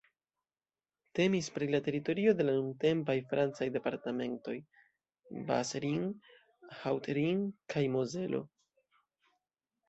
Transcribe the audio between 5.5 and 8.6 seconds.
Bas-Rhin, Haut-Rhin kaj Mozelo.